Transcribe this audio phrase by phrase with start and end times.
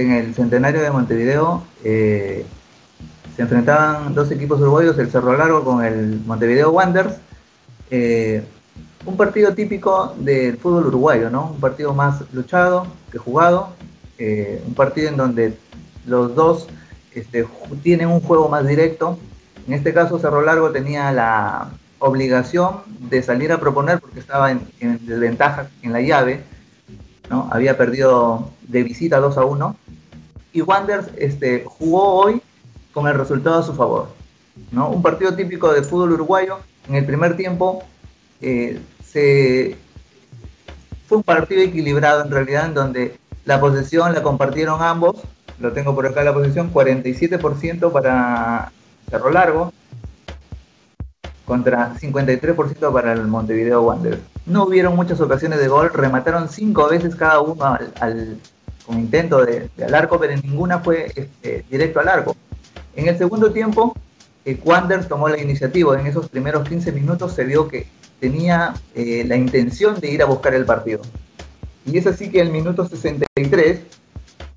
[0.00, 2.44] en el centenario de Montevideo eh,
[3.36, 7.14] se enfrentaban dos equipos uruguayos, el Cerro Largo con el Montevideo Wanderers.
[7.90, 8.42] Eh,
[9.06, 11.52] un partido típico del fútbol uruguayo, ¿no?
[11.52, 13.70] Un partido más luchado que jugado,
[14.18, 15.56] eh, un partido en donde
[16.04, 16.66] los dos
[17.14, 17.46] este,
[17.82, 19.18] tienen un juego más directo.
[19.66, 21.70] En este caso, Cerro Largo tenía la
[22.00, 24.60] obligación de salir a proponer porque estaba en,
[25.06, 26.42] desventaja en la llave,
[27.30, 27.48] ¿no?
[27.52, 29.76] Había perdido de visita 2 a 1.
[30.58, 32.42] Y Wanderers este, jugó hoy
[32.92, 34.08] con el resultado a su favor.
[34.72, 36.58] Un partido típico de fútbol uruguayo.
[36.88, 37.84] En el primer tiempo
[38.40, 38.80] eh,
[41.06, 45.16] fue un partido equilibrado en realidad, en donde la posesión la compartieron ambos.
[45.60, 48.72] Lo tengo por acá la posesión, 47% para
[49.08, 49.72] Cerro Largo
[51.44, 54.22] contra 53% para el Montevideo Wanderers.
[54.44, 57.64] No hubieron muchas ocasiones de gol, remataron cinco veces cada uno
[58.00, 58.38] al,
[58.88, 62.34] con intento de, arco, pero ninguna fue este, directo al arco.
[62.96, 63.94] En el segundo tiempo,
[64.46, 66.00] eh, Wanderers tomó la iniciativa.
[66.00, 67.86] En esos primeros 15 minutos se vio que
[68.18, 71.02] tenía eh, la intención de ir a buscar el partido.
[71.84, 73.80] Y es así que el minuto 63,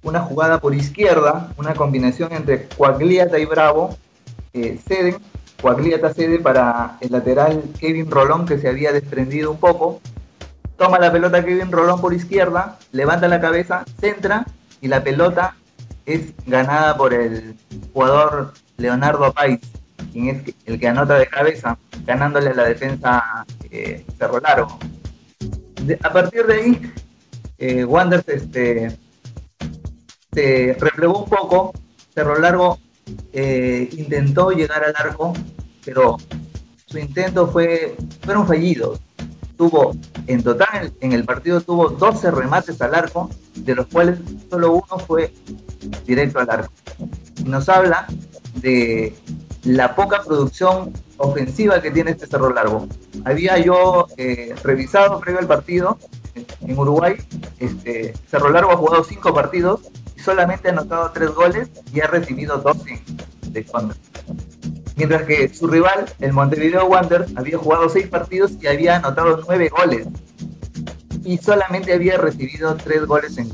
[0.03, 3.97] una jugada por izquierda, una combinación entre Coagliata y Bravo,
[4.53, 5.17] eh, ceden,
[5.61, 9.99] Coagliata cede para el lateral Kevin Rolón que se había desprendido un poco,
[10.81, 14.47] toma la pelota Kevin Rolón por izquierda, levanta la cabeza, centra
[14.81, 15.55] y la pelota
[16.07, 17.55] es ganada por el
[17.93, 19.59] jugador Leonardo Pais,
[20.11, 24.79] quien es el que anota de cabeza, ganándole la defensa eh, Cerro Largo.
[26.01, 26.93] a partir de ahí,
[27.59, 28.97] eh, Wanderers este,
[30.33, 31.73] se replegó un poco,
[32.15, 32.79] Cerro Largo
[33.33, 35.33] eh, intentó llegar al arco,
[35.85, 36.17] pero
[36.87, 38.99] su intento fue, fueron fallidos.
[39.61, 39.95] Tuvo,
[40.25, 44.17] en total, en el partido tuvo 12 remates al arco, de los cuales
[44.49, 45.31] solo uno fue
[46.03, 46.73] directo al arco.
[47.45, 48.07] Nos habla
[48.55, 49.15] de
[49.63, 52.87] la poca producción ofensiva que tiene este Cerro Largo.
[53.23, 55.99] Había yo eh, revisado previo al partido
[56.33, 57.17] en Uruguay,
[57.59, 59.81] este, Cerro Largo ha jugado cinco partidos
[60.15, 62.99] y solamente ha anotado tres goles y ha recibido 12
[63.49, 63.95] de contra.
[65.01, 69.67] Mientras que su rival, el Montevideo Wanderers, había jugado seis partidos y había anotado nueve
[69.69, 70.07] goles
[71.25, 73.49] y solamente había recibido tres goles en,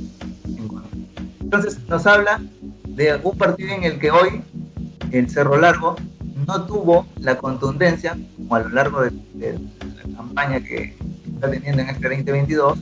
[1.39, 2.41] entonces nos habla
[2.83, 4.43] de un partido en el que hoy
[5.13, 5.95] el Cerro Largo
[6.45, 10.97] no tuvo la contundencia, como a lo largo de, la campaña que
[11.33, 12.79] está teniendo en este 2022,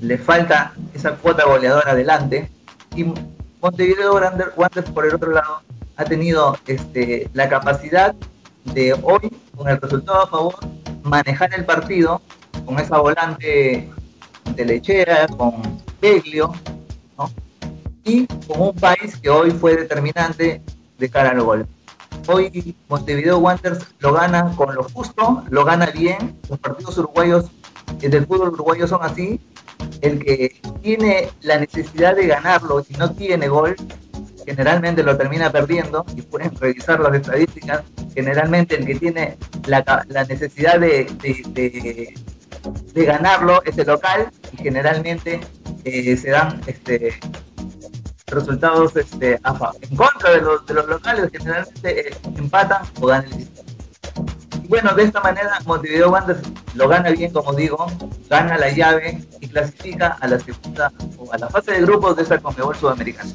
[0.00, 2.50] le falta esa cuota goleadora adelante.
[2.96, 3.04] Y
[3.62, 4.14] Montevideo
[4.56, 5.62] Wanderers, por el otro lado,
[6.00, 8.14] ha tenido este, la capacidad
[8.72, 10.54] de hoy, con el resultado a favor,
[11.02, 12.22] manejar el partido
[12.64, 13.90] con esa volante
[14.56, 15.60] de lechera, con
[16.00, 16.52] Peglio,
[17.18, 17.30] ¿no?
[18.04, 20.62] y con un país que hoy fue determinante
[20.96, 21.66] de cara al gol.
[22.26, 26.34] Hoy Montevideo Wanderers lo gana con lo justo, lo gana bien.
[26.48, 27.50] Los partidos uruguayos
[28.00, 29.38] eh, del fútbol uruguayo son así.
[30.00, 33.76] El que tiene la necesidad de ganarlo y no tiene gol,
[34.46, 36.04] generalmente lo termina perdiendo.
[36.16, 37.82] Y pueden revisar las estadísticas.
[38.14, 39.36] Generalmente el que tiene
[39.66, 41.04] la, necesidad de,
[42.92, 45.40] de, ganarlo es el local y generalmente
[45.84, 47.18] eh, se dan este,
[48.30, 49.40] resultados este,
[49.80, 53.48] en contra de los, de los locales, generalmente eh, empatan o ganan el
[54.62, 56.42] Y bueno, de esta manera Montevideo Wanderers
[56.74, 57.86] lo gana bien, como digo,
[58.28, 62.22] gana la llave y clasifica a la segunda o a la fase de grupos de
[62.22, 63.30] esta Conmebol Sudamericana.